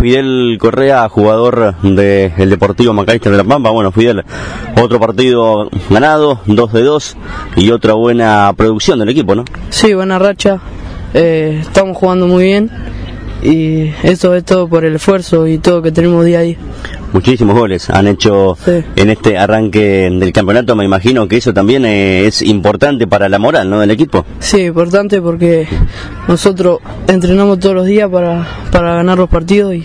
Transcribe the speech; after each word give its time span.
Fidel 0.00 0.56
Correa, 0.58 1.06
jugador 1.10 1.74
del 1.82 2.48
Deportivo 2.50 2.94
Macalister 2.94 3.32
de 3.32 3.36
La 3.38 3.44
Pampa. 3.44 3.68
Bueno, 3.70 3.92
Fidel, 3.92 4.24
otro 4.80 4.98
partido 4.98 5.68
ganado, 5.90 6.40
2 6.46 6.72
de 6.72 6.82
2 6.82 7.16
y 7.56 7.70
otra 7.70 7.92
buena 7.92 8.50
producción 8.56 8.98
del 8.98 9.10
equipo, 9.10 9.34
¿no? 9.34 9.44
Sí, 9.68 9.92
buena 9.92 10.18
racha. 10.18 10.58
Eh, 11.12 11.58
estamos 11.60 11.98
jugando 11.98 12.26
muy 12.26 12.44
bien 12.44 12.70
y 13.42 13.90
eso 14.02 14.34
es 14.34 14.44
todo 14.44 14.68
por 14.68 14.84
el 14.86 14.94
esfuerzo 14.96 15.46
y 15.46 15.58
todo 15.58 15.82
que 15.82 15.92
tenemos 15.92 16.24
día 16.24 16.38
a 16.38 16.42
día. 16.42 16.56
Muchísimos 17.12 17.58
goles 17.58 17.90
han 17.90 18.06
hecho 18.06 18.56
Sí. 18.64 18.84
en 18.94 19.10
este 19.10 19.36
arranque 19.36 20.08
del 20.12 20.32
campeonato. 20.32 20.76
Me 20.76 20.84
imagino 20.84 21.26
que 21.26 21.38
eso 21.38 21.52
también 21.52 21.84
eh, 21.84 22.24
es 22.26 22.40
importante 22.40 23.06
para 23.08 23.28
la 23.28 23.38
moral 23.40 23.68
¿no? 23.68 23.80
del 23.80 23.90
equipo. 23.90 24.24
Sí, 24.38 24.60
importante 24.66 25.20
porque 25.20 25.66
nosotros 26.28 26.78
entrenamos 27.08 27.58
todos 27.58 27.74
los 27.74 27.86
días 27.86 28.08
para, 28.08 28.46
para 28.70 28.94
ganar 28.94 29.18
los 29.18 29.28
partidos 29.28 29.74
y 29.74 29.84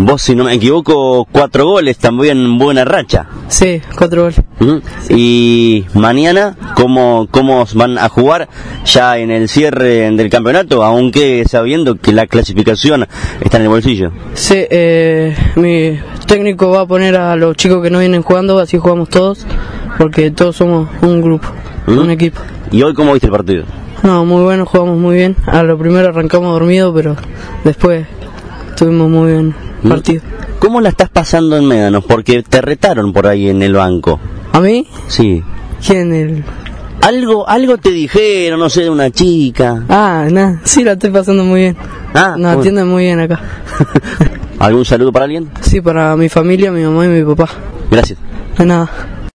Vos, 0.00 0.22
si 0.22 0.36
no 0.36 0.44
me 0.44 0.54
equivoco, 0.54 1.26
cuatro 1.30 1.66
goles, 1.66 1.98
también 1.98 2.56
buena 2.56 2.84
racha. 2.84 3.26
sí, 3.48 3.82
cuatro 3.96 4.22
goles. 4.22 4.40
¿Mm? 4.60 4.76
Y 5.10 5.84
mañana, 5.94 6.56
¿cómo, 6.76 7.26
¿cómo 7.30 7.64
van 7.74 7.98
a 7.98 8.08
jugar 8.08 8.48
ya 8.84 9.18
en 9.18 9.30
el 9.32 9.48
cierre 9.48 10.08
del 10.10 10.30
campeonato? 10.30 10.84
Aunque 10.84 11.44
sabiendo 11.48 11.96
que 11.96 12.12
la 12.12 12.26
clasificación 12.28 13.06
está 13.40 13.56
en 13.56 13.64
el 13.64 13.68
bolsillo. 13.70 14.12
Sí, 14.34 14.54
eh, 14.70 15.36
mi 15.56 15.98
técnico 16.26 16.70
va 16.70 16.82
a 16.82 16.86
poner 16.86 17.16
a 17.16 17.34
los 17.34 17.56
chicos 17.56 17.82
que 17.82 17.90
no 17.90 17.98
vienen 17.98 18.22
jugando, 18.22 18.58
así 18.60 18.78
jugamos 18.78 19.08
todos, 19.08 19.46
porque 19.98 20.30
todos 20.30 20.54
somos 20.54 20.88
un 21.02 21.20
grupo, 21.20 21.48
¿Mm? 21.88 21.98
un 21.98 22.10
equipo. 22.12 22.40
¿Y 22.70 22.82
hoy 22.82 22.94
cómo 22.94 23.14
viste 23.14 23.26
el 23.26 23.32
partido? 23.32 23.64
No, 24.04 24.24
muy 24.24 24.42
bueno, 24.42 24.64
jugamos 24.64 24.96
muy 24.96 25.16
bien. 25.16 25.34
A 25.46 25.64
lo 25.64 25.76
primero 25.76 26.08
arrancamos 26.10 26.52
dormido, 26.52 26.94
pero 26.94 27.16
después 27.64 28.06
tuvimos 28.76 29.08
muy 29.10 29.32
bien. 29.32 29.54
Partido. 29.82 30.22
¿Cómo 30.58 30.80
la 30.80 30.88
estás 30.90 31.08
pasando 31.10 31.56
en 31.56 31.66
Médanos? 31.66 32.04
Porque 32.04 32.42
te 32.42 32.60
retaron 32.60 33.12
por 33.12 33.26
ahí 33.26 33.48
en 33.48 33.62
el 33.62 33.74
banco. 33.74 34.18
¿A 34.52 34.60
mí? 34.60 34.86
Sí. 35.08 35.42
¿Quién? 35.86 36.12
El... 36.14 36.44
Algo, 37.02 37.48
algo 37.48 37.78
te 37.78 37.90
dijeron, 37.90 38.58
no 38.58 38.68
sé, 38.68 38.82
de 38.82 38.90
una 38.90 39.10
chica. 39.10 39.84
Ah, 39.88 40.26
nada, 40.30 40.60
sí, 40.64 40.82
la 40.82 40.92
estoy 40.92 41.10
pasando 41.10 41.44
muy 41.44 41.60
bien. 41.60 41.76
Ah, 42.12 42.30
Nos 42.30 42.40
bueno. 42.40 42.58
atienden 42.60 42.88
muy 42.88 43.04
bien 43.04 43.20
acá. 43.20 43.40
¿Algún 44.58 44.84
saludo 44.84 45.12
para 45.12 45.26
alguien? 45.26 45.48
Sí, 45.60 45.80
para 45.80 46.16
mi 46.16 46.28
familia, 46.28 46.72
mi 46.72 46.82
mamá 46.82 47.04
y 47.06 47.08
mi 47.08 47.22
papá. 47.22 47.48
Gracias. 47.90 48.18
De 48.58 48.66
nada. 48.66 48.90